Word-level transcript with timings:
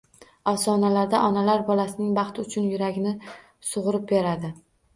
Afsonalarda 0.51 1.19
onalar 1.25 1.63
bolasining 1.67 2.09
baxti 2.21 2.47
uchun 2.47 2.73
yuragini 2.73 3.15
sug`urib 3.71 4.13
beradi 4.17 4.55